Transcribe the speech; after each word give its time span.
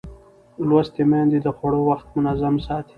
لوستې 0.67 1.03
میندې 1.09 1.39
د 1.45 1.47
خوړو 1.57 1.79
وخت 1.89 2.07
منظم 2.23 2.55
ساتي. 2.65 2.89